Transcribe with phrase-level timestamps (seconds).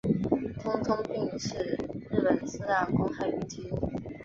[0.63, 1.53] 痛痛病是
[2.09, 3.69] 日本四大公害病之一。